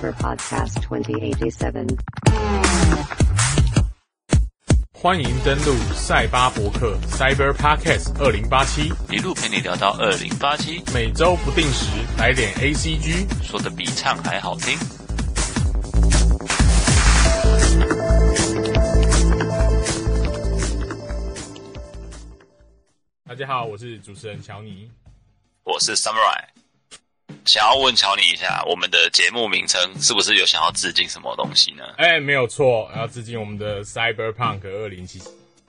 [0.00, 1.98] Cyber Podcast 2087.
[4.92, 13.26] 欢迎登录赛巴博客 Cyber Podcast 二零八七，一路陪你聊到二零八七，每周不定时来点 ACG。
[13.42, 14.74] 说的比唱还好听。
[23.26, 24.90] 大家好，我是主持人乔尼。
[25.62, 26.42] 我是 Samurai，
[27.44, 35.28] 想要问乔尼一下，我们的节目名称是不是有想要致敬什么东西呢哎，没有错，要致敬我们的 Cyberpunk 二零七七。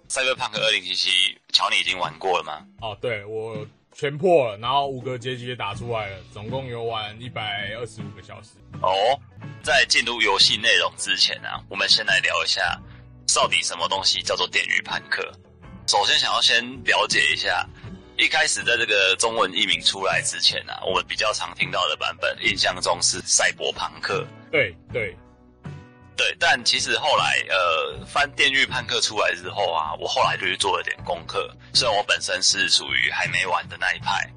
[0.09, 1.09] ？Cyberpunk 二零七七，
[1.53, 2.65] 乔尼已经玩过了吗？
[2.81, 8.49] 哦，对我全破了，然后五个结局也打出来了，总共有玩一百二十五个小时。
[8.81, 8.91] 哦，
[9.63, 12.77] 在进入游戏内容之前啊，我们先来聊一下，
[13.33, 15.23] 到底什么东西叫做电鱼判客。
[15.87, 17.67] 首先，想要先了解一下，
[18.21, 24.23] 一开始在这个中文译名出来之前啊，我们比较常听到的版本，印象中是赛博朋克。
[24.51, 25.17] 对对，
[26.15, 31.49] 对，但其实后来，呃，翻《电狱判客》出来之后啊，我后来就去做了点功课。
[31.73, 34.31] 虽然我本身是属于还没玩的那一派，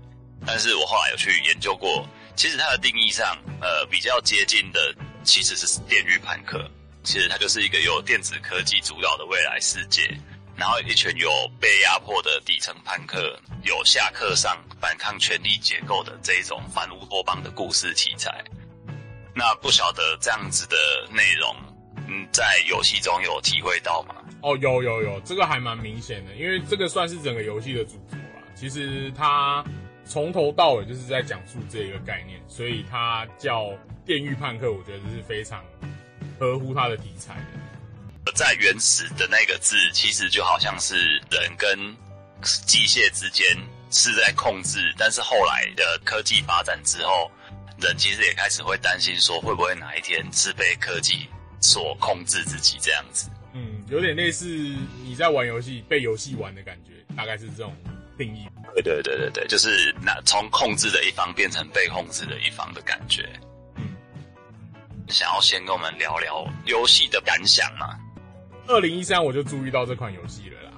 [0.47, 6.59] 但是我后来有去研究过，其实它的定义上，呃，比较接近的其实是《电狱判客》。
[7.03, 10.09] 其实它就是一个由电子科技主导的未来世界，
[10.57, 11.29] 然后一群有
[11.61, 18.45] 被压迫的底层叛客，有下课上反抗权力结构的这一种反乌托邦的故事题材。
[19.35, 20.77] 那不晓得这样子的
[21.11, 21.57] 内容，
[22.07, 24.15] 嗯，在游戏中有体会到吗？
[24.43, 28.43] 哦，有有有，这个还蛮明显的，因为这个算是整个游戏的主轴啦。
[28.55, 29.65] 其实它
[30.05, 33.73] 从头到尾就是在讲述这个概念，所以它叫
[34.05, 35.65] 电狱判客，我觉得是非常
[36.39, 37.64] 合乎它的题材的。
[38.35, 41.97] 在原始的那个字，其实就好像是人跟
[42.67, 43.47] 机械之间
[43.91, 47.31] 是在控制，但是后来的科技发展之后，
[47.81, 51.29] 人其实也开始会担心说，会不会哪一天是被科技
[51.61, 53.31] 所控制自己这样子。
[53.55, 54.47] 嗯，有点类似
[55.05, 57.73] 你在玩游戏被游戏玩的感觉，大概是这种
[58.19, 58.49] 定义。
[58.75, 63.29] 对对对对对，就是那从控制的一方变成被控制的一方的感觉。
[63.77, 63.95] 嗯，
[65.09, 67.97] 想要先跟我们聊聊游戏的感想嘛？
[68.67, 70.73] 二零一三我就注意到这款游戏了啦，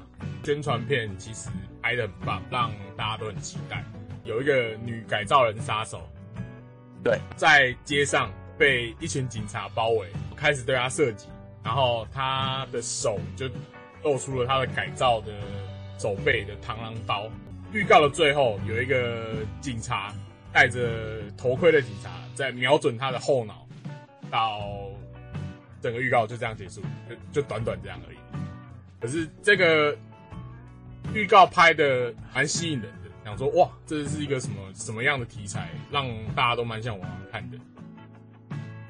[0.45, 1.49] 宣传片其实
[1.81, 3.85] 拍的很棒，让大家都很期待。
[4.25, 6.03] 有一个女改造人杀手，
[7.05, 11.29] 对，在街上被一群警察包围，开始对她射击，
[11.63, 13.49] 然后她的手就
[14.03, 15.33] 露出了她的改造的
[15.97, 17.31] 手背的螳螂刀。
[17.73, 20.13] 预告的最后，有一个警察
[20.53, 23.65] 戴着头盔的警察在瞄准她的后脑，
[24.29, 24.61] 到
[25.83, 28.17] 整个预告就这样结束，就就短短这样而已。
[29.01, 29.97] 可是这个
[31.15, 37.59] 预告拍的蛮吸引人的，想说哇，这是一个什么什么样的题材，让大家都蛮想玩玩看的。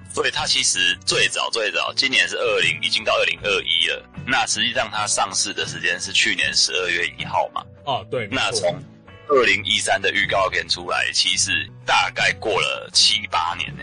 [0.08, 4.02] 所以它其实最早最早，今年是二零，已经到二零二一了。
[4.26, 7.62] 那实际上它上市的时间是去年十二月一号嘛？
[7.84, 8.80] 哦，对，那从
[9.28, 13.82] 二零一三的预告片出来，其实大概过了七八年呢。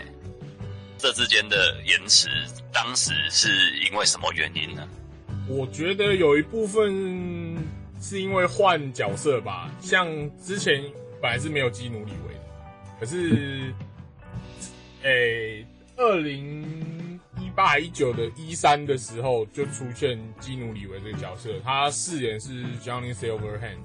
[1.04, 2.30] 这之间的延迟，
[2.72, 3.50] 当时是
[3.86, 4.88] 因为什么原因呢？
[5.46, 7.62] 我觉得有一部分
[8.00, 10.08] 是因为换角色吧，像
[10.42, 10.82] 之前
[11.20, 12.40] 本来是没有基努里维的，
[12.98, 13.70] 可是，
[15.04, 15.66] 诶、
[15.98, 23.76] 二零一八一九的一三的时候就出现基努里维这个角色，他饰演是 Johnny Silverhand，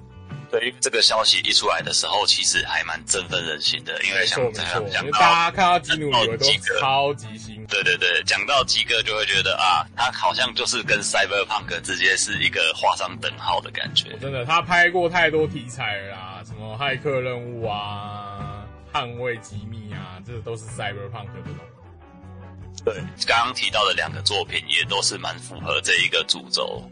[0.50, 6.46] 对于这个消息一出来的时候，其实还蛮振奋人心的，因为没错没像这样错，因为讲到大家看到基努里维都
[6.80, 14.16] 超级兴奋，对对对，讲到鸡哥就会觉得啊，他好像就是跟 Cyberpunk 直接是一个画上等号的感觉。
[14.18, 22.82] 真的，他拍过太多题材了啦，什么骇客任务啊、捍卫机密啊，这都是 Cyberpunk 的东西。
[22.84, 22.94] 对，
[23.26, 26.82] 刚刚提到的两个作品也都是蛮符合这一个主轴。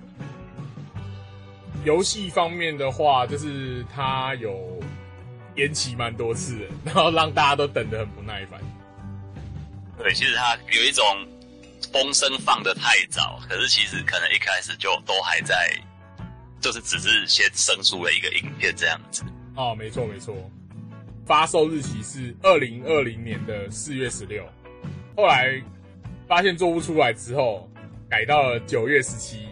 [1.89, 4.79] 游戏方面的话，就是它有
[5.57, 8.61] 延期蛮多次的，然后让大家都等得很不耐烦。
[9.97, 11.03] 对，其实它有一种
[11.91, 15.57] 风声放得太早，可是其实可能一开始就都还在，
[16.61, 19.25] 就是只是先生出了一个影片这样子。
[19.57, 20.37] 哦，没错没错，
[21.25, 24.45] 发售日期是二零二零年的四月十六，
[25.17, 25.59] 后来
[26.27, 27.67] 发现做不出来之后，
[28.11, 29.48] 改到了九月十七，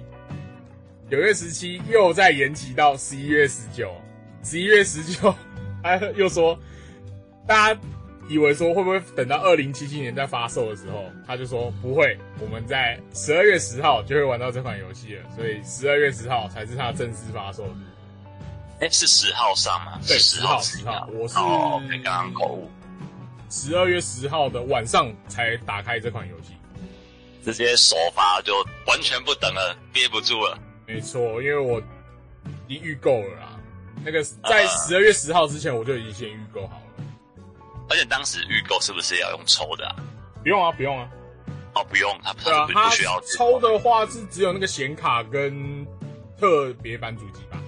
[1.09, 3.95] 九月十七又再延期到十一月十九，
[4.43, 5.33] 十一月十九，
[5.81, 6.59] 他又说，
[7.47, 7.81] 大家
[8.29, 17.77] 以为说会不会等到二零七七年再发售的时候，他就说不会，我们在十二月十号就会玩到这款游戏了，所以十二月十号才是它正式发售日。
[18.81, 20.01] 哎，是十号上吗？
[20.09, 22.69] 对十10号十10号我是哦，刚刚口误。
[23.49, 26.49] 十二月十号的晚上才打开这款游戏。
[27.45, 28.53] 直接首发就
[28.89, 30.59] 完全不等了，憋不住了。
[30.87, 31.81] 没错，因为我
[32.69, 33.61] 已经预购了啦。
[34.05, 37.05] 那个在十二月十号之前，我就已经先预购好了。
[37.89, 39.97] 而且当时预购是不是要用抽的啊？
[40.43, 41.09] 不用啊，不用啊。
[41.75, 45.87] 哦，不用，他对啊，不需要抽的话是只有那个显卡跟
[46.39, 47.59] 特别版主机吧，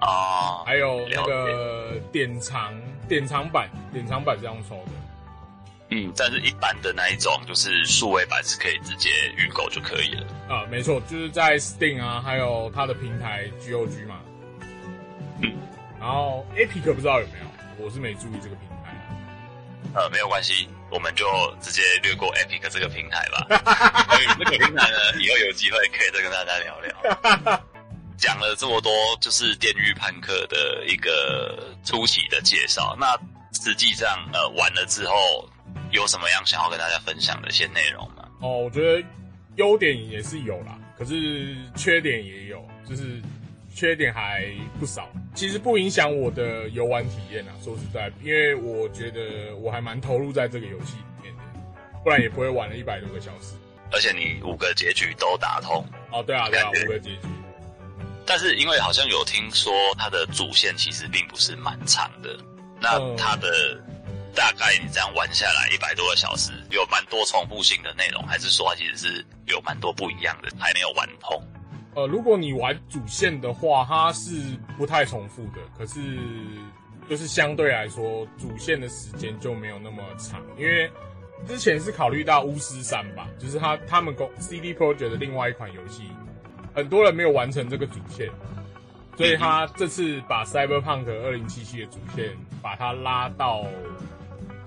[0.00, 0.64] 啊。
[0.64, 2.74] 还有那个典藏
[3.06, 4.92] 典藏版，典藏版这样抽的。
[5.94, 10.26] 嗯，但是一般的那一种就是数位版是可以直接预购就可以了。
[10.48, 14.18] 啊，没错，就是在 Steam 啊，还有它的平台 GOG 嘛。
[15.40, 15.52] 嗯，
[16.00, 19.14] 然后 Epic 不知道有没有，我是没注意这个平台啊。
[19.94, 21.24] 呃，没有关系，我们就
[21.60, 23.46] 直接略过 Epic 这个平台吧。
[24.10, 27.62] 所以这个平台呢，以后有机会可以再跟大家聊聊。
[28.16, 32.96] 讲了这么多，就是《电狱判客》的一个初期的介绍。
[32.98, 33.16] 那
[33.52, 35.48] 实际上，呃，玩了之后
[35.90, 38.28] 有什么样想要跟大家分享的一些内容吗？
[38.40, 39.06] 哦，我觉得
[39.56, 43.20] 优点也是有啦，可是缺点也有，就是
[43.74, 44.44] 缺点还
[44.78, 45.08] 不少。
[45.34, 51.42] 其实不影响我的游玩体验啊，说实在，因为我觉得我还蛮投入在这个游戏里面的，
[52.02, 53.54] 不然也不会玩了一百多个小时。
[53.92, 57.28] 而且你五个结局都打通，哦，对啊，对啊，五个结局。
[58.26, 62.36] 但是因为好像有听说它的主线其实并不是蛮长的，
[62.80, 63.78] 那嗯它的
[64.34, 71.42] 大概你这样玩下来一百多个小时，有蛮多重复性的内容，还是说它其实是有蛮多不一样的，还没有玩通？
[71.94, 76.18] 呃，如果你玩主线的话，它是不太重复的，可是
[77.08, 80.90] 就是相对来说，主线的时间就没有那么长，因为
[81.46, 86.08] 之前是考虑到巫师三吧，就是他他们公 CD Project 的另外一款游戏，
[86.74, 88.28] 很多人没有完成这个主线，
[89.16, 94.23] 所以他这次把 Cyberpunk 二零七七的主线把它拉到比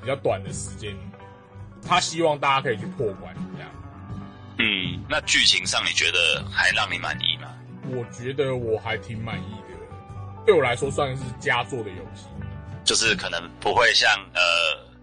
[0.08, 0.96] 较短的时间，
[1.86, 3.70] 他希望大家可以去破关这样。
[4.60, 7.54] 嗯，那剧情上你觉得还让你满意吗？
[7.90, 9.78] 我觉得我还挺满意的，
[10.46, 12.26] 对我来说算是佳作的游戏。
[12.84, 14.42] 就是可能不会像呃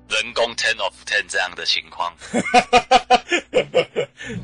[0.08, 2.12] 人工 ten of ten 这样的情况。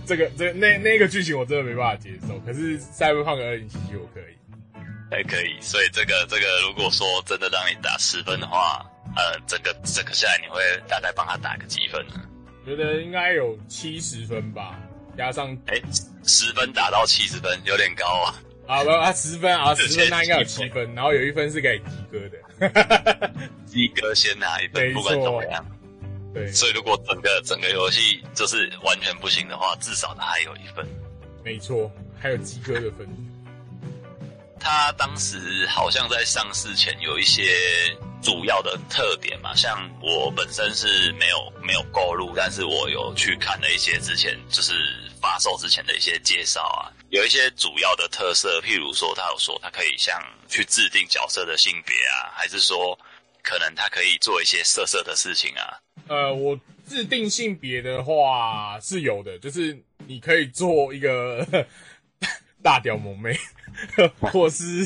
[0.06, 4.36] 这个这个那那个剧情我真的没办法接受，可是《Cyberpunk 二零七七》我可以。
[5.10, 8.86] 还可以，所以这个这个，如果说真的让你打十分的话，
[9.16, 12.14] 呃，整个整个下来你会大概帮他打个几分呢？
[12.64, 14.78] 觉得应该有七十分吧，
[15.16, 15.80] 加上哎，
[16.24, 18.34] 十分打到七十分，有点高啊。
[18.66, 23.32] 啊不啊十分啊 十分那应该有七分，然后有一分是给及格的。
[23.66, 25.66] 鸡哥先拿一分，不管怎么样。
[26.32, 30.86] 对，所以如果整个整个游戏就是完全不行的话，至少他还有一分。
[31.42, 31.90] 没错，
[32.20, 33.08] 还有及格的分。
[34.60, 37.42] 他当时好像在上市前有一些
[38.22, 44.72] 主要的特点嘛，像我本身是没有没有购入，但是我有去看了一些之前就是
[45.20, 52.98] 发售之前的一些介绍啊，有一些主要的特色，譬如说他有说他可以像去制定角色的性别啊，还是说
[53.42, 61.46] 可能他可以做一些色色的事情啊，呃，我制定性别的话是有的，就是你可以做一个
[62.62, 63.34] 大屌萌妹，
[64.20, 64.84] 或是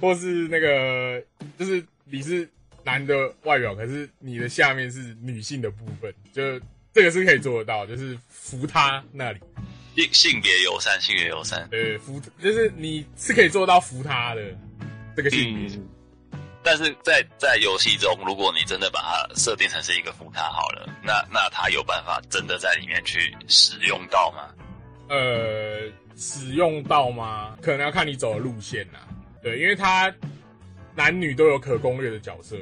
[0.00, 1.22] 或是那个，
[1.58, 2.48] 就是你是
[2.84, 6.60] 男的外表，可是你的下面是女性的部分，就
[6.92, 9.40] 这个是可以做得到，就是扶他那里，
[9.96, 11.68] 性性别友善，性别友善。
[11.72, 14.42] 呃，扶就是你是可以做到扶他的
[15.16, 15.76] 这个性别。
[15.76, 15.88] 嗯
[16.60, 24.52] 但是在在游戏中，如果你真的把它设定成是一个扶他好了，那那他有办法真的在里面去使用到吗？
[25.08, 27.56] 呃，使用到吗？
[27.62, 29.00] 可能要看你走的路线啦。
[29.40, 30.12] 对，因为他
[30.98, 32.56] 男女都有可攻略的角色。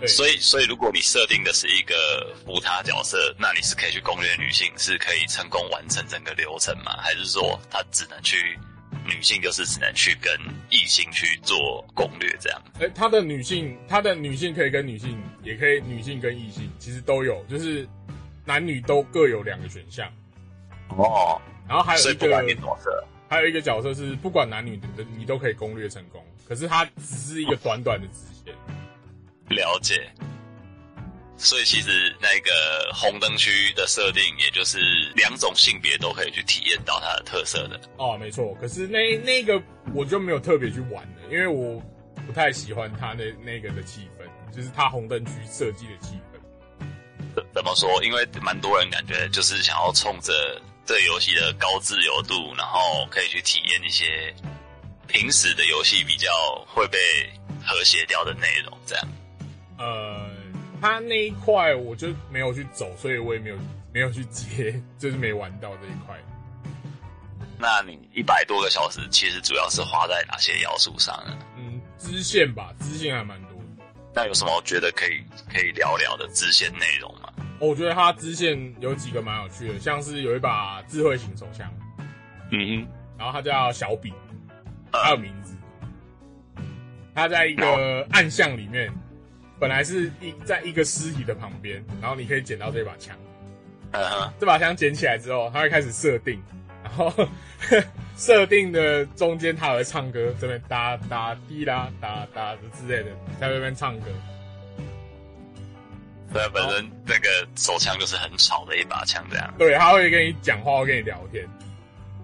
[0.00, 6.96] 对，所以所以如果你设定的是一个扶他角色，那你是可以去攻略女性，是可以成功完成整个流程吗？
[7.00, 8.58] 还是说他只能去
[9.06, 10.32] 女性就是只能去跟
[10.68, 12.60] 异性去做攻略这样？
[12.80, 17.88] 哎、他的女性，他的女性可以跟女性，也可以女性跟异性，其实都有，就是
[18.44, 20.10] 男女都各有两个选项。
[20.88, 28.14] 哦，然后还有一个所以不管你角色，还有一个角色是不管男女的，你都可以攻略成功，可是它只是一个短短的直
[28.44, 28.54] 线。
[29.48, 30.10] 了解。
[31.36, 34.78] 所以其实那个红灯区的设定，也就是
[35.16, 37.80] 两种性别都可以去体验到它的特色的。
[37.98, 39.60] 哦，没错，可是那那个
[39.92, 41.82] 我就没有特别去玩了，因为我
[42.24, 46.38] 不太喜欢它那那个的气氛，就是它红灯区设计的气氛。
[47.34, 48.02] 怎怎么说？
[48.04, 50.32] 因为蛮多人感觉就是想要冲着
[50.86, 54.34] 这个游戏的高自由度，然后可以去体验一些
[55.06, 56.30] 平时的游戏比较
[56.66, 56.98] 会被
[57.64, 59.08] 和谐掉的内容，这样。
[59.78, 60.30] 呃，
[60.80, 63.56] 他那一块我就没有去走，所以我也没有
[63.92, 66.16] 没有去接，就是没玩到这一块。
[67.58, 71.38] 那你一百多个小时，其实主要是花在哪些要素上呢？
[71.56, 73.84] 嗯，支线吧，支线还蛮多的。
[74.12, 77.10] 那有什么觉得可以可以聊聊的支线内容
[77.64, 81.72] 我觉得它支线有几个蛮有趣的，像是有一把智慧型手枪，
[82.50, 84.16] 嗯然后它叫小比，哼，
[84.92, 85.54] 它有名字。
[87.14, 88.92] 它在一个暗巷里面，
[89.60, 93.16] 本来是一在一个尸体的旁边，然后你可以捡到这把枪。
[94.40, 96.42] 这把枪捡起来之后，它会开始设定，
[96.82, 97.12] 然后
[98.18, 104.06] 设定的中间它还会唱歌，这边哒哒滴啦哒哒之类的，在那边唱歌。
[106.34, 109.54] 对，本身那个手枪就是很吵的一把枪，这样。
[109.56, 111.48] 对，他会跟你讲话，会跟你聊天。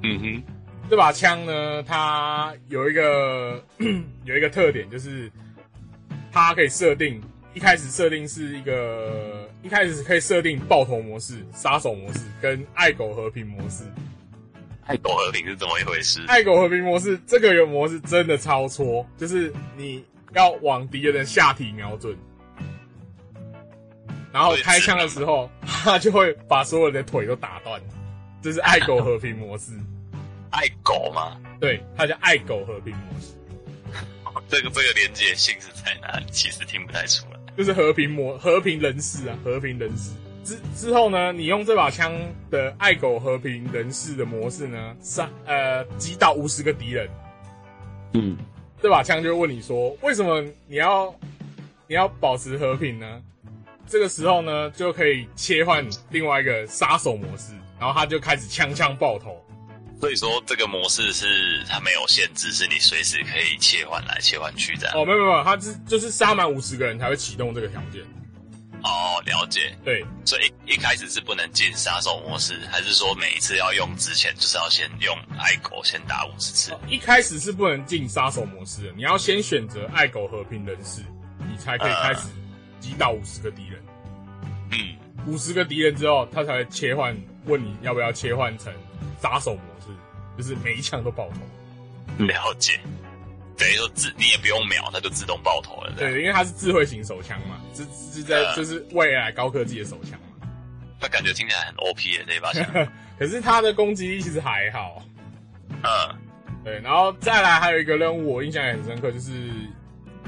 [0.02, 0.43] 嗯哼，
[0.90, 3.64] 这把枪呢，它有一个
[4.25, 5.31] 有一个特点，就是
[6.33, 7.23] 它可以设定，
[7.55, 13.85] 一开始设定是一个，一开始可以设定爆头模式、杀手模式跟爱狗和平模式。
[14.87, 16.21] 爱狗和平是怎么一回事？
[16.26, 22.17] 爱狗和平模式这个有模式真的超戳，就是你要往敌人的下体瞄准，
[24.32, 27.80] 然后开枪的时候，他就会把所有人的腿都打断。
[28.42, 29.72] 这是爱狗和平模式，
[30.50, 31.37] 爱狗吗？
[31.60, 33.34] 对，它叫爱狗和平模式。
[34.49, 36.26] 这个这个连接性是在哪里？
[36.30, 37.40] 其实听不太出来。
[37.56, 40.12] 就是和平模和平人士啊，和平人士。
[40.42, 42.12] 之之后呢，你用这把枪
[42.50, 47.08] 的爱狗和平人士的模式呢，杀呃击倒五十个敌人，
[48.14, 48.38] 嗯，
[48.80, 51.14] 这把枪就问你说，为什么你要
[51.87, 53.22] 你要保持和平呢？
[53.90, 59.37] 这个时候呢，就可以切换另外一个杀手模式，然后他就开始枪枪爆头。
[60.00, 64.90] 所以说这个模式是它没有限制，是你随时可以切换来切换去的。
[64.92, 68.00] 哦，没有没有，他是就是杀满五十个人才会启动这个条件。
[68.82, 69.76] 哦，了解。
[69.85, 76.73] 对，所以一一开始是不能进杀手模式，还是说每一次要用之前就是要先用爱狗先打五十次？
[76.88, 81.02] 一开始是不能进杀手模式的，你要先选择爱狗和平人士，
[81.40, 82.28] 你才可以开始
[82.80, 83.80] 击倒五十个敌人。
[84.72, 84.96] 嗯，
[85.26, 88.72] 五十个敌人之后，他才会切换，问你要不要切换成
[89.20, 89.87] 杀手模式，
[90.37, 92.25] 就是每一枪都爆头。
[92.25, 92.80] 了解。
[93.56, 95.92] 等于说自你也不用秒，它就自动爆头了。
[95.94, 100.49] 对，因为它是智慧型手枪嘛，这是在呃就是未来高科技的手枪嘛。
[100.99, 102.64] 那感觉听起来很 OP 的这一把枪。
[103.18, 105.02] 可是它的攻击力其实还好。
[105.68, 106.16] 嗯，
[106.64, 109.30] 对，然后再来还有一个任务我印象也很深刻，就是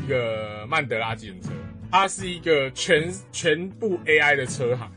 [0.04, 1.48] 一个曼德拉计程车，
[1.92, 4.90] 它是一个全全部 AI 的车行，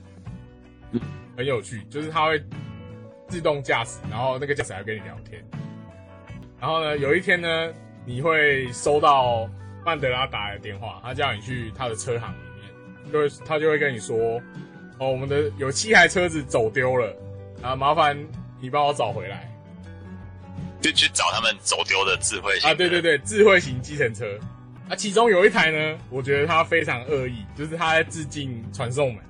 [1.35, 2.41] 很有趣，就是它会
[3.27, 5.43] 自动驾驶，然后那个驾驶还跟你聊天。
[6.57, 7.73] 然后呢，有一天呢，
[8.05, 9.45] 你会收到
[9.85, 14.41] 曼德拉打来的电话，他叫你去他的车行里面，就会他就会跟你说，
[14.97, 17.13] 哦，我们的有七台车子走丢了，
[17.61, 18.17] 啊，麻烦
[18.61, 19.51] 你帮我找回来。
[20.79, 24.25] 就去找他们走丢的智慧型啊，对对，对，智慧型计程车。
[24.89, 29.23] 啊，其中有一台呢，我觉得它非常恶意，就是它在致敬传送门，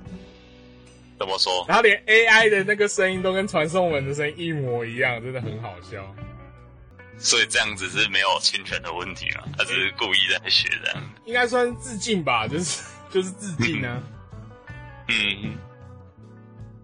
[1.18, 1.66] 怎么说？
[1.68, 6.14] 然后连 AI 的那个声音都跟传送门的声音一模一样，真的很好笑。
[7.18, 9.44] 所以这样子是没有侵权的问题嘛？
[9.58, 11.02] 他只是故意在学这样。
[11.24, 14.04] 应该算是致敬吧，就是 就是致敬啊。
[15.08, 15.56] 嗯，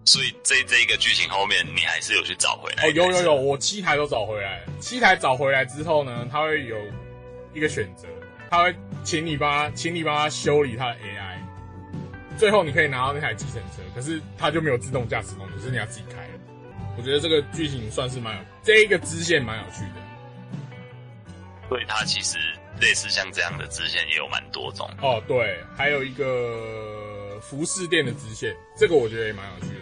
[0.06, 2.84] 所以这这一个剧情后面，你还是有去找回来。
[2.84, 4.72] 哦，有有有，，我七台都找回来了。
[4.80, 6.78] 七台找回来之后呢，它会有
[7.52, 8.08] 一个选择，
[8.52, 11.38] 它会请你帮他，请你帮他修理他的 AI。
[12.36, 16.32] 最后你可以拿到那台计程车，可是它就没有自动驾驶功能，是你要自己开的。
[16.98, 20.02] 我觉得这个剧情算是蛮有，这一个支线蛮有趣的。
[21.66, 22.36] 所以它其实
[22.78, 24.86] 类似像这样的支线也有蛮多种。
[25.00, 29.80] 哦，对，还有一个服饰店的支线，这个我觉得也蛮有趣的。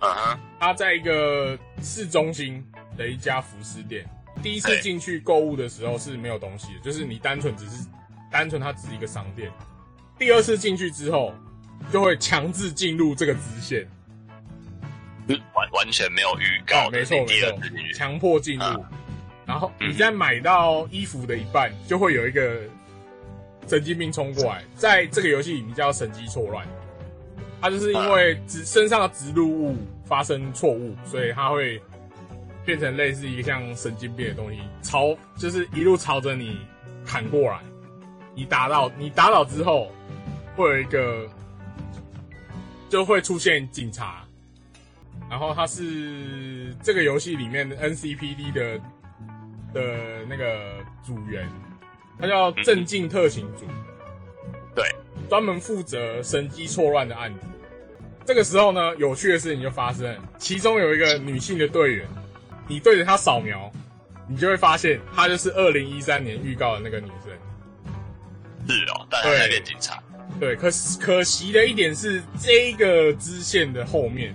[0.00, 2.66] 嗯哼，它在一个市中心
[2.98, 4.04] 的一家服饰店，
[4.42, 7.86] 第一次进去购物的时候是没有东西的，就是你单纯只是
[8.30, 9.50] 单纯它只是一个商店。
[10.18, 11.32] 第二次进去之后，
[11.92, 13.86] 就会强制进入这个支线，
[15.54, 17.58] 完完全没有预告啊，没错没错。
[17.94, 18.64] 强迫进入。
[18.64, 18.90] 啊。
[19.46, 19.90] 然后嗯。
[19.90, 22.60] 你在买到衣服的一半，就会有一个
[23.66, 26.66] 神经病冲过来，在这个游戏里面叫神机错乱。
[27.60, 31.80] 它就是因为植身上的植入物发生错误，所以它会
[32.64, 36.58] 变成类似一个像神经病的东西，朝就是一路朝着你
[37.04, 37.60] 砍过来。
[38.34, 39.92] 你打倒你打倒之后，
[40.56, 41.28] 会有一个
[42.88, 44.24] 就会出现警察，
[45.28, 48.78] 然后他是这个游戏里面的 NCPD 的
[49.74, 51.46] 的那个组员，
[52.18, 53.66] 他叫镇静特勤组。
[54.74, 54.84] 对，
[55.28, 57.40] 专门负责神机错乱的案子。
[58.24, 62.08] 这个时候呢，有趣的事情就发生了，其中有一个女性的队员，
[62.68, 63.70] 你对着它扫描，
[64.28, 67.32] 你就会发现她就是二零一三年预告的那个女生。
[68.68, 70.02] 是哦，但他在变警察。
[70.38, 70.68] 对，可
[71.00, 74.34] 可惜的一点是，这个支线的后面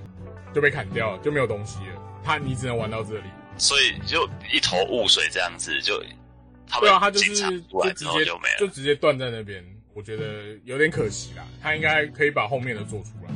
[0.54, 2.22] 就被砍掉了，就没有东西了。
[2.24, 3.24] 他你只能玩到这里。
[3.58, 6.04] 所以就一头雾水这样子，就
[6.68, 8.58] 他对啊，他就是就直接就没了。
[8.60, 11.44] 就直接断在那边，我觉得有点可惜啦。
[11.64, 13.34] 他应该可以把后面的做出来。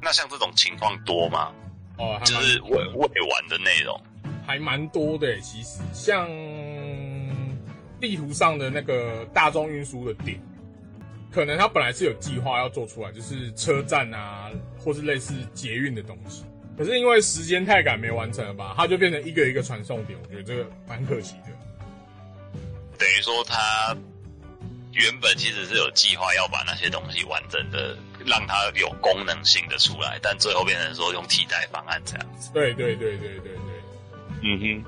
[0.00, 1.52] 那像这种情况多吗？
[1.98, 4.00] 哦，就是未未完的内容。
[4.44, 6.28] 还蛮多的，其实像
[8.00, 10.40] 地图上的那个大众运输的点，
[11.30, 16.44] 可能他本来是有计划要做出来，就是车站啊，或是类似捷运的东西。
[16.76, 21.52] 可是因为时间太赶，没完成了吧，它就变成一个一个传送点，我觉得这个蛮可惜的。
[22.98, 23.96] 等于说他
[24.92, 32.50] 原本其实是有计划要把那些东西完整的让它有功能性的出来，但最后变成说用替代方案这样子。
[32.52, 33.60] 对对对对对对，
[34.42, 34.84] 嗯哼，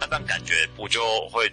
[0.00, 1.50] 那但感觉不就会，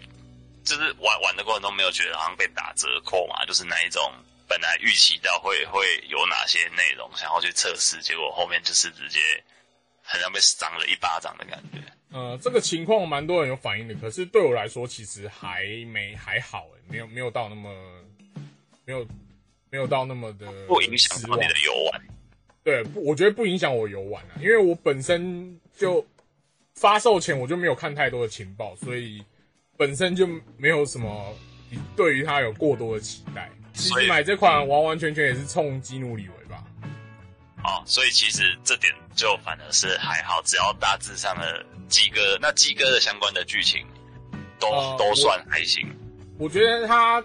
[0.63, 3.45] 就是玩玩的过程中没有觉得好像被打折扣嘛？
[3.45, 4.11] 就是哪一种
[4.47, 9.19] 本来预期到会会有哪些内容想要去测试，结果后面就是直接
[10.03, 11.79] 好像被赏了一巴掌的感觉。
[12.11, 17.73] 呃，这个情况蛮多人有反应的，可是对我来说其实还没还好诶，没有没有到那么
[18.83, 19.07] 没有
[19.71, 22.01] 没有到那么的不影响到你的游玩。
[22.63, 26.05] 对，不，我觉得不影响我游玩啊，因为我本身就
[26.75, 29.23] 发售前我就没有看太多的情报，所以
[29.77, 31.33] 本身就没有什么
[31.95, 33.49] 对于它有过多的期待。
[33.73, 36.63] 其实买这款完完全全也是冲基努里维吧。
[37.63, 43.87] 哦，所以其实这点就反而是还好，只要大致上的鸡哥，那鸡哥的相关的剧情
[44.59, 45.87] 都、呃都算还行。
[46.37, 47.23] 我觉得他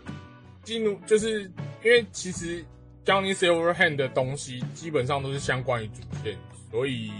[0.62, 1.50] 基努就是
[1.86, 2.64] 因为其实
[3.04, 6.36] Johnny Silverhand 的东西基本上都是相关于主线，
[6.68, 7.12] 所以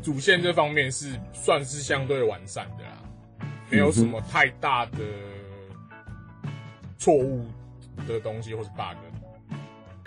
[0.00, 3.02] 主线这方面是算是相对完善的啦，
[3.68, 4.98] 没有什么太大的
[6.96, 7.44] 错误
[8.06, 8.96] 的东西或是 bug。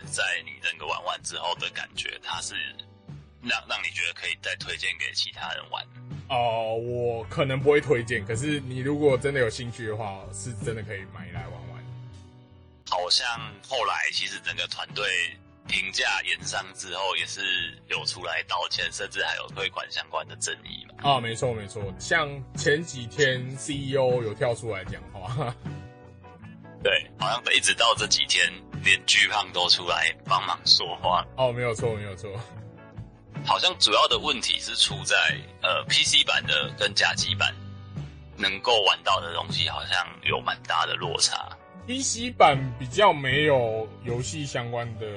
[0.06, 2.56] 在你整个玩完之后的感觉，它是
[3.42, 5.84] 让让你觉得可以再推荐给其他人玩。
[6.30, 11.65] 哦、我可能不会推荐，可是你如果真的有兴趣的话，是真的可以买来玩
[13.06, 13.06] 玩。
[13.06, 13.40] 好像
[13.70, 15.06] 后来其实整个团队
[15.68, 21.12] 评价延商之后，也是有出来道歉，甚至还有退款相关的争议嘛。
[21.12, 25.54] 啊，没错没错，像前几天 CEO 有跳出来讲话。
[26.84, 28.52] 对，好像一直到这几天，
[28.84, 31.24] 连巨胖都出来帮忙说话。
[31.38, 32.32] 哦，没有错，没有错。
[33.46, 35.16] 好像主要的问题是出在
[35.62, 37.54] 呃 PC 版的跟甲机版
[38.36, 41.56] 能够玩到的东西，好像有蛮大的落差。
[41.88, 45.08] PC 版比较没有游戏相关的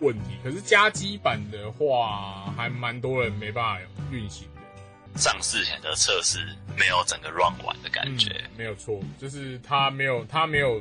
[0.00, 5.20] 问题，可是加机版的话，还蛮多人没办法运行的。
[5.20, 6.38] 上市前的测试
[6.76, 8.30] 没有整个 run 完的感觉。
[8.30, 10.80] 嗯，没有错，就是它没有，它没有，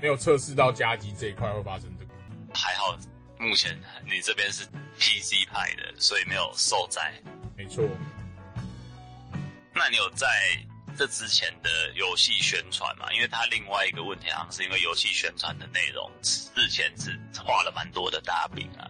[0.00, 2.10] 没有测试到加机这一块会发生这个。
[2.54, 2.96] 还好，
[3.38, 3.76] 目前
[4.06, 4.64] 你这边是
[4.98, 7.12] PC 派的，所以没有受灾。
[7.56, 7.84] 没错，
[9.74, 10.26] 那你有在
[10.96, 13.12] 这之前的游戏宣传嘛？
[13.12, 18.88] 因为它另外一个问题，好像是因为游戏宣传的内容之前是画了蛮多的大饼啊，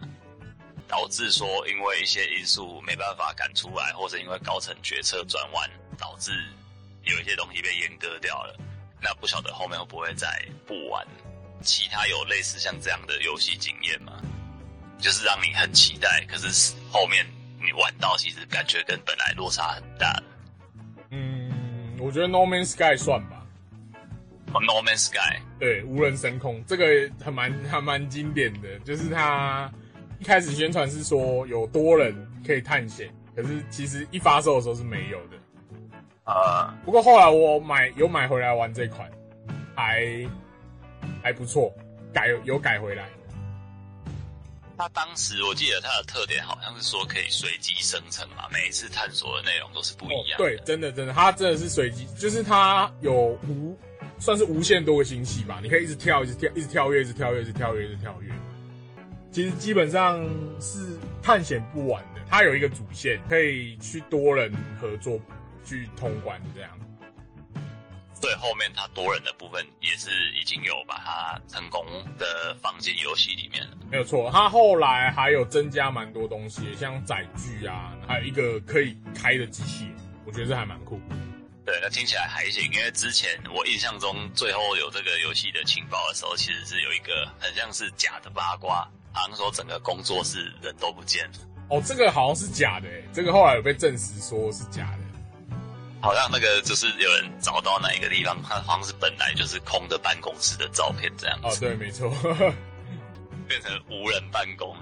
[0.87, 6.31] 导致说因为一些因素没办法赶出来，或者因为高层决策转弯，导致
[7.03, 8.55] 有一些东西被阉割掉了。
[9.01, 11.05] 那不晓得后面会不会再不玩？
[11.63, 14.13] 其他有类似像这样的游戏经验吗？
[14.99, 17.25] 就是让你很期待，可是后面
[17.59, 20.23] 你玩到其实感觉跟本来落差很大的。
[21.99, 23.45] 我觉得 No Man's Sky 算吧。
[24.53, 26.85] 哦 No Man's Sky，对，无人升空这个
[27.23, 29.69] 还蛮 还蛮经典的，就是它
[30.19, 35.37] 一开始宣传是说有多人可以探险，可是其实一发售的时候是没有的。
[36.25, 39.09] 呃，不过后来我买有买回来玩这款，
[39.75, 40.25] 还
[41.21, 41.73] 还不错，
[42.13, 43.09] 改有改回来。
[44.77, 50.37] 他当时我记得它的特点好像是说可以随机生成嘛，每一次探索的内容都是不一样的。
[50.37, 53.13] 对，真的真的，它真的是随机，就是它有
[53.47, 53.77] 无
[54.19, 58.31] 算是无限多个星系吧，你可以一直跳，一直跳，一直跳跃，一直跳跃，一直跳跃，一直跳跃。
[59.31, 60.23] 其实基本上
[60.61, 65.19] 是探险不完的，它有一个主线，可以去多人合作
[65.65, 66.69] 去通关这样。
[68.21, 71.85] 对，后面它多人的部分也是已经有把它成功
[72.17, 73.77] 的放进游戏里面了。
[73.91, 80.99] 没有错，它后来还有增加蛮多东西，像载具啊，还有一个可以开的机器人，我觉得这还蛮酷。
[81.65, 95.04] 对，那听起来还行，因为之前我印象中最后有这个游戏的情报的时候，其实是有一个很像是假的八卦，好像说整个工作室人都不见了，哦，这个好像是假的，这个后来有被证实说是假的。
[96.05, 102.11] 好像那个就是有人找到哪一个地方，它好像是本来就是空的办公室的照片这样子哦，对，没错。
[103.49, 104.75] 变成无人办公。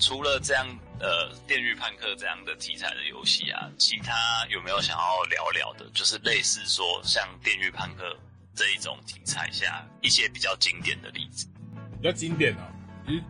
[0.00, 0.66] 除了这样，
[0.98, 5.88] 呃，电狱判客这样的题材的游戏啊，其他有没有想要聊聊的？
[5.94, 8.16] 就是类似说像电狱判客
[8.52, 11.46] 这一种题材下一些比较经典的例子。
[12.02, 12.66] 比较经典啊，
[13.06, 13.22] 其实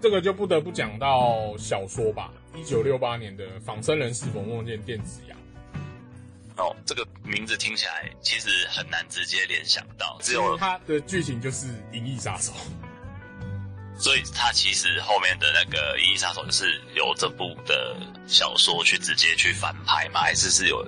[0.00, 2.32] 这个就不得不讲到小说吧。
[2.54, 5.36] 一九六八年的《仿生人是否梦见电子羊》，
[6.56, 12.52] 哦，这个名字听起来其实很难直接联想到，只有它的剧情就是《银翼杀手》。
[13.96, 20.20] 所以它其实后面的那个《银翼杀手》就是由这部的小说去直接去翻拍吗？
[20.20, 20.84] 还是是有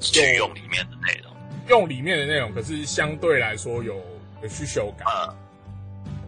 [0.00, 1.34] 去用里面的内容？
[1.68, 3.94] 用里面的内容，可是相对来说有
[4.42, 5.04] 有去修改。
[5.06, 5.34] 嗯，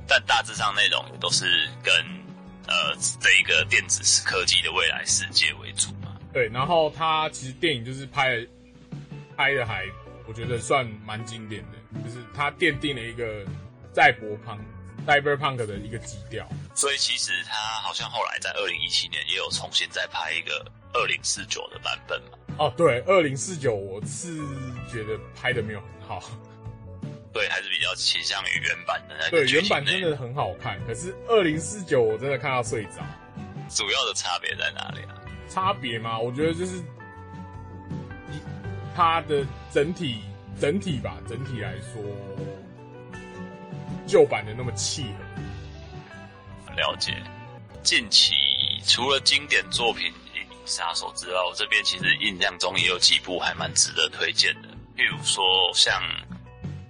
[0.06, 1.94] 但大致上内容也都是跟
[2.66, 6.11] 呃这一个电子科技的未来世界为主嘛。
[6.32, 8.46] 对，然后他其实电影就是拍的
[9.36, 9.84] 拍的还
[10.26, 13.44] 我觉得算蛮经典的，就是他奠定了一个
[13.92, 14.58] 赛博朋
[15.06, 16.48] cyberpunk 的一个基调。
[16.74, 20.64] 所以其实他好像后来在二零一七年也有重新再拍一个
[20.94, 22.38] 二零四九的版本嘛。
[22.58, 24.38] 哦，对，二零四九我是
[24.90, 26.22] 觉得拍的没有很好，
[27.32, 29.84] 对，还是比较倾向于原版的那对原版。
[29.84, 33.04] 真的很好看，可是二零四九我真的看到睡着。
[33.68, 35.16] 主要的差别在哪里啊？
[35.52, 36.18] 差别吗？
[36.18, 36.78] 我觉得就是
[38.30, 38.40] 一
[38.96, 40.20] 它的整体
[40.58, 42.02] 整体吧，整体来说，
[44.06, 46.74] 旧版的那么契合。
[46.74, 47.22] 了解。
[47.82, 48.32] 近期
[48.86, 50.10] 除了经典作品
[50.64, 54.68] 《杀手》之外，我这边其实印象中也有几部还蛮值得推荐的。
[54.96, 56.00] 譬如说，像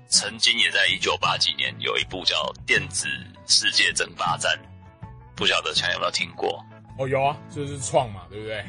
[0.07, 3.09] 曾经也在一九八几年有一部叫《电子
[3.49, 4.57] 世界争霸战》，
[5.35, 6.65] 不晓得强有没有听过？
[7.03, 8.65] 哦，有啊，就是创嘛，对不对？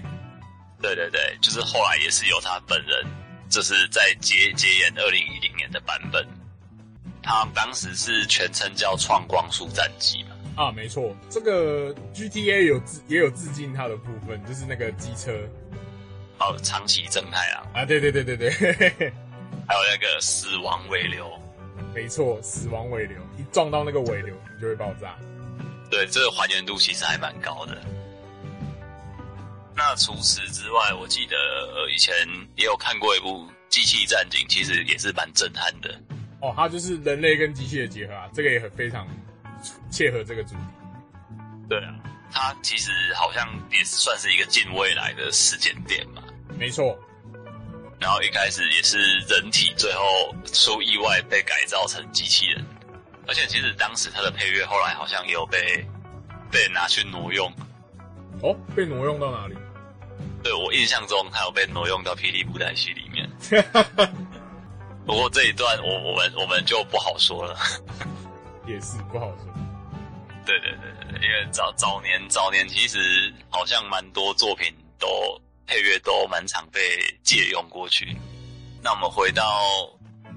[0.81, 3.05] 对对对，就是后来也是由他本人，
[3.49, 6.27] 就是在接接演二零一零年的版本。
[7.21, 10.35] 他当时是全称叫《创光速战机》嘛。
[10.55, 15.31] 啊，没错，这个 GTA 有致也有致敬他的部分，就是那个机车
[16.39, 21.31] 哦，长崎正太郎，啊，对对对对对，还有那个死亡尾流。
[21.95, 25.15] 没错，死亡尾流，一撞到那个尾流，你就会爆炸。
[25.89, 27.77] 对，这个还原度其实还蛮高的。
[29.75, 31.35] 那除此之外，我记得
[31.75, 32.15] 呃以前
[32.55, 35.99] 也有看过一部《机器战警》，其实也是蛮震撼的。
[36.41, 39.07] 哦，它就是人类跟机器的结合啊，这个也很非常
[39.89, 40.61] 切合这个主题。
[41.69, 41.95] 对啊，
[42.31, 46.21] 它其实好像也是算是一个近未来的时间点嘛。
[46.59, 46.97] 没错，
[47.99, 52.63] 然后一开始也是人体，最后出意外被改造成机器人，
[53.27, 55.83] 而且其实当时它的配乐后来好像也有被
[56.51, 57.51] 被拿去挪用。
[58.41, 59.55] 哦，被挪用到哪里？
[60.43, 63.29] 对我印象中，他有被挪用到《霹雳布袋戏》里面。
[65.05, 67.57] 不过这一段我我们我们就不好说了。
[68.67, 69.45] 也是不好说。
[70.45, 75.07] 对对对对，对因为早早年早年其实好像蛮多作品都
[75.65, 76.79] 配乐都蛮常被
[77.23, 78.15] 借用过去。
[78.81, 79.45] 那我们回到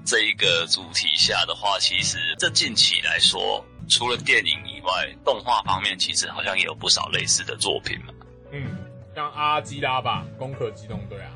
[0.05, 8.13] 这一个主题下的话，其实这近期来说，除了电影以外，动画方面其实好像也有不少类似的作品嘛。
[8.53, 8.77] 嗯，
[9.17, 11.31] 像阿基拉吧，《攻壳机动队》啊。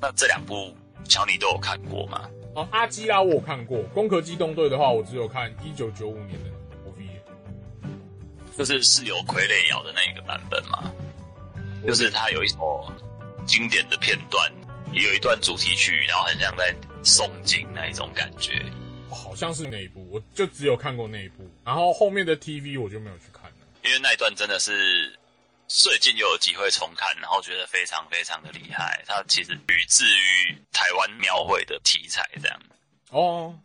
[0.00, 2.28] 那这两部乔尼都有看过吗？
[2.56, 6.50] 哦，阿基拉我有看过，《攻壳机动队》的话，我只有看一九九五年的
[6.84, 8.58] OVA。
[8.58, 10.90] 就是是有傀儡摇的那一个版本嘛，
[11.86, 12.92] 就是它有一首
[13.46, 14.52] 经典的片段，
[14.92, 18.60] 也有一段主题曲，然后很像在诵经那一种感觉。
[19.10, 23.56] 哦好像是那一部，我就只有看过那一部，然后后面的 TV 我就没有去看了。
[23.84, 25.16] 因为那一段真的是
[25.68, 29.02] 最近又有机会重看，然后觉得非常非常的厉害。
[29.06, 32.62] 它其实与至于台湾描绘的题材这样。
[33.10, 33.58] 哦，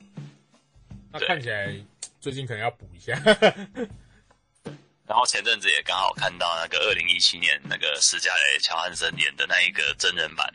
[1.11, 1.73] 那看起来
[2.19, 3.13] 最近可能要补一下。
[5.05, 10.53] 然后前阵子也刚好看到那个二零一七年那个史嘉蕾·乔汉森演的那一个真人版，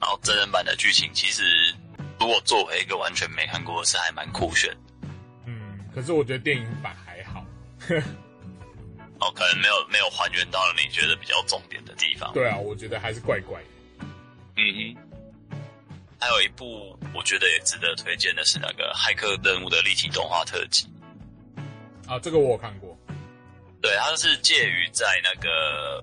[0.00, 1.74] 然后真人版的剧情其实
[2.20, 4.72] 如果作为一个完全没看过是还蛮酷炫
[5.44, 7.44] 嗯，可是我觉得电影版还好。
[9.20, 12.32] 哦，可能没有没有还原到你觉得比较重点的地方。
[12.32, 14.06] 对啊，我觉得还是怪怪的。
[14.56, 14.96] 嗯哼。
[16.18, 20.86] 还有一部我觉得也值得推荐的是那个《骇客任务》的立体动画特辑。
[22.06, 22.96] 啊，这个我有看过。
[23.82, 26.02] 对，它是介于在那个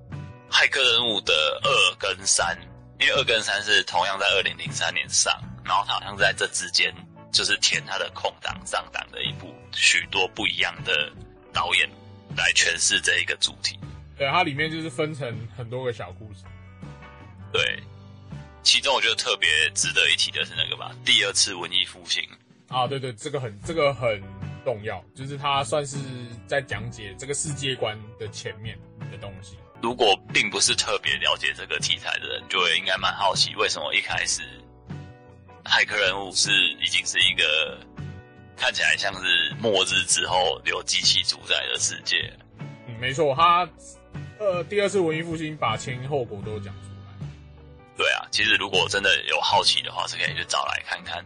[0.53, 2.55] 《骇客任务》的二跟三，
[2.99, 6.93] 因因为二跟三是同样在二零零三年上，然后它好像在这之间
[7.33, 11.11] 就是填它的空档上档的一部许多不一样的
[11.51, 11.89] 导演
[12.35, 13.79] 来诠释这一个主题。
[14.17, 16.43] 对，它里面就是分成很多个小故事。
[17.51, 17.79] 对，
[18.61, 22.23] 其中我觉得特别值得一提的是那个吧，第二次文艺复兴。
[22.67, 24.21] 啊，对对，这个很这个很
[24.63, 25.97] 重要，就是它算是
[26.47, 28.77] 在讲解这个世界观的前面
[29.11, 29.57] 的东西。
[29.81, 34.41] 如果并不是特别了解这个题材的人，就会应该蛮好奇，为什么一开始
[35.65, 36.49] 骇客人物是
[36.81, 37.77] 已经是一个
[38.55, 42.31] 看起来像是末日之后有机器主宰的世界。
[42.59, 43.67] 嗯，没错，他
[44.39, 47.27] 呃第二次文艺复兴把前因后果都讲出来。
[47.95, 51.23] 对啊，其实如果真的有好奇的话，是可以去找来看看，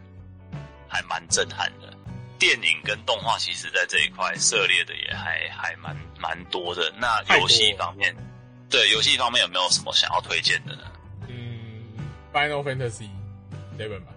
[0.88, 1.92] 还蛮震撼的。
[2.38, 6.92] 电影跟动画其实在这一块涉猎的也还还蛮蛮多的。
[6.96, 8.14] 那游戏方面，
[8.70, 10.82] 对游戏方面有没有什么想要推荐的呢
[11.26, 11.96] 嗯
[12.32, 13.08] ，Final Fantasy
[13.76, 14.12] Seven 吧。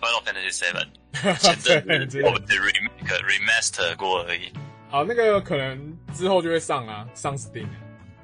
[0.00, 0.86] ？Final Fantasy Seven
[1.38, 4.52] 前阵子我们的 remake remaster 过而已。
[4.88, 7.66] 好，那个可能之后就会上啊，上 Steam。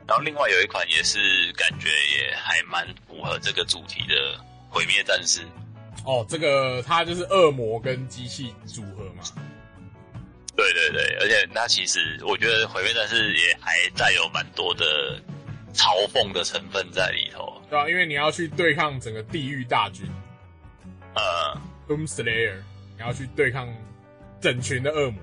[0.06, 4.14] 然后另外有一款也是感觉也还蛮符合这个主题的
[4.68, 5.40] 《毁灭战士》。
[6.04, 9.22] 哦，这个它就是恶魔跟机器组合嘛。
[10.54, 15.20] 对对对，而且它其实我觉得《毁灭战士》也还带有蛮多的
[15.72, 17.60] 嘲讽的成分在里头。
[17.70, 20.06] 对啊，因为你要去对抗整个地狱大军
[21.14, 21.56] 呃
[21.88, 22.71] ，Doom Slayer，你
[23.02, 23.68] 要去对抗
[24.40, 25.20] 整群的恶魔。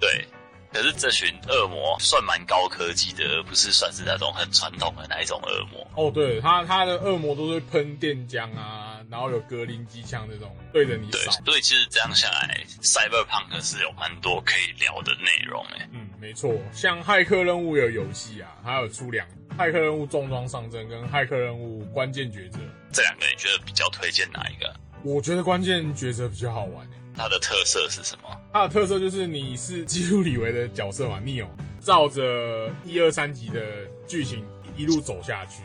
[0.00, 0.26] 对。
[0.70, 5.90] 可是这群恶魔算蛮高科技的，而不是算是那种很传统的那一种恶魔。
[5.96, 15.88] 哦，对，他他的恶魔都是喷电浆啊，然后有格林机枪这种对着你对扫。，所以其实这样下来，Cyberpunk 是有蛮多可以聊的内容诶。
[15.90, 19.26] 嗯，没错，像骇客任务有游戏啊，还有出两
[19.56, 22.58] 骇客任务重装上阵跟骇客任务关键抉择。
[22.92, 24.76] 这两个你觉得比较推荐哪一个？
[25.02, 28.40] 我觉得关键抉择比较好玩、欸，它的特色是什么？
[28.52, 31.48] 它的特色就是你是基鲁里维的角色嘛，Neo，
[31.80, 33.60] 照着一二三集的
[34.06, 34.44] 剧情
[34.76, 35.62] 一路走下去。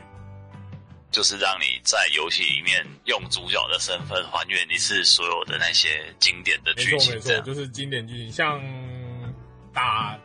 [1.11, 7.45] 就是让你在游戏里面用主角的身份还原一次所有的那些经典的剧情没错没错。
[7.45, 8.59] 就是经典剧情，像
[9.71, 10.19] 打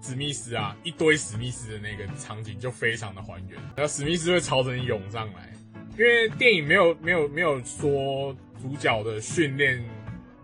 [0.00, 5.52] 史密斯啊，一堆史密斯的那个场景就非常的还原，然后史密斯会朝着你涌上来，
[5.98, 9.84] 因为电影没有没有没有说主角的训练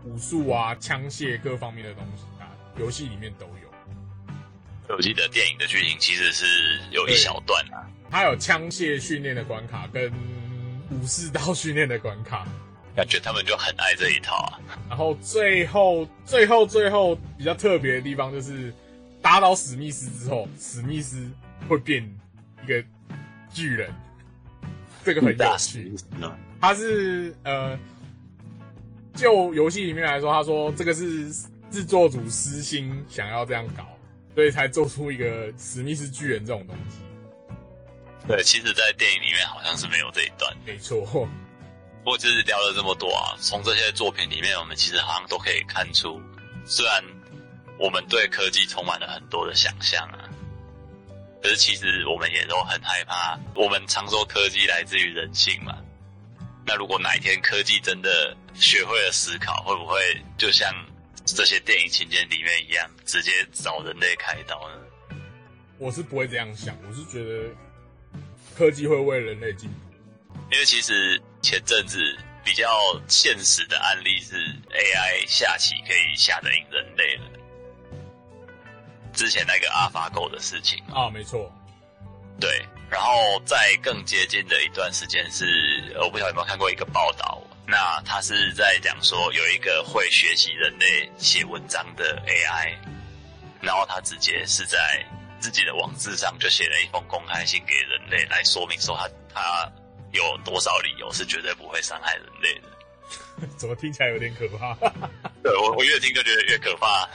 [0.05, 4.95] 武术啊、枪械各方面的东西啊，游戏里面都有。
[4.95, 6.45] 我记得电影的剧情其实是
[6.91, 10.11] 有一小段啊，它有枪械训练的关卡跟
[10.91, 12.47] 武士刀训练的关卡，
[12.95, 14.59] 感觉他们就很爱这一套啊。
[14.87, 18.73] 然后最后最后最后比较特别的地方就是
[19.21, 21.27] 打倒史密斯之后，史密斯
[21.67, 22.03] 会变
[22.63, 22.83] 一个
[23.53, 23.93] 巨人，
[25.09, 25.95] 这个很有趣。
[26.61, 27.77] 他是呃，
[29.15, 31.31] 就游戏里面来说，他说这个是
[31.71, 33.87] 制作组私心想要这样搞，
[34.35, 36.97] 所以才做出一个史密斯巨人这种东西。
[38.27, 40.55] 对，其实，在电影里面好像是没有这一段。
[40.63, 41.27] 没错，不
[42.03, 46.21] 过，就是聊了这么多啊，从这些作品里面，我们其实好像都可以看出，
[46.65, 47.03] 虽然
[47.79, 50.28] 我们对科技充满了很多的想象啊，
[51.41, 53.39] 可是其实我们也都很害怕。
[53.55, 55.77] 我们常说科技来自于人性嘛，
[56.65, 59.99] 那如果哪一天科技真的学会了思考，会不会
[60.37, 60.73] 就像
[61.25, 65.17] 这些电影情节里面一样，直接找人类开刀呢？
[65.77, 67.49] 我是不会这样想，我是觉得
[68.55, 69.75] 科技会为人类进步。
[70.51, 71.99] 因为其实前阵子
[72.43, 72.67] 比较
[73.07, 74.35] 现实的案例是
[74.71, 77.28] AI 下棋可以下得赢人类了。
[79.19, 81.51] 之前那个 AlphaGo 的事情，啊，没错，
[82.39, 92.73] 对，然后在更接近的一段时间是，呃我不晓得有没有看过一个报道，那他是在讲说有一个会学习人类写文章的 AI，
[93.59, 95.05] 然后他直接是在
[95.41, 99.69] 自己的网志上就写了一封公开信给人类，来说明说他他
[100.13, 103.47] 有多少理由是绝对不会伤害人类的。
[103.57, 104.73] 怎么听起来有点可怕？
[105.43, 107.09] 对我我越听就觉得越可怕，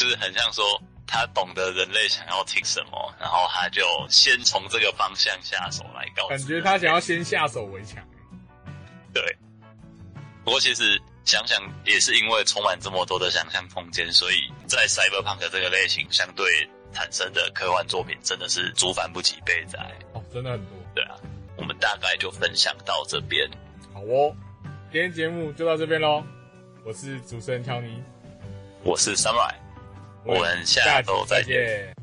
[0.00, 0.64] 就是很像说
[1.06, 6.46] 他懂得人类想要听什么，然后他就先从这个方向下手来告知感。
[6.46, 8.02] 觉他想要先下手为强。
[9.12, 9.22] 对。
[10.42, 14.36] 不过其实想想也是因为充满这么多的想象空间，所以
[14.66, 16.46] 在 cyberpunk 这个类型相对
[16.94, 19.78] 产生的科幻作品真的是竹繁不及备载。
[20.14, 20.70] 哦，真的很多。
[20.94, 21.14] 对啊，
[21.58, 23.46] 我们大概就分享到这边。
[23.92, 24.34] 好哦，
[24.90, 26.24] 今天节目就到这边喽。
[26.86, 28.02] 我是主持人乔尼，
[28.82, 29.54] 我是 Samurai，
[30.24, 31.99] 我们下周再见。